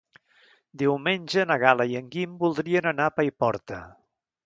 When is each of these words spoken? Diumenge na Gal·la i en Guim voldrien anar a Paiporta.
Diumenge 0.81 1.45
na 1.51 1.59
Gal·la 1.65 1.87
i 1.93 2.01
en 2.01 2.09
Guim 2.17 2.35
voldrien 2.43 2.91
anar 2.97 3.11
a 3.13 3.17
Paiporta. 3.23 3.83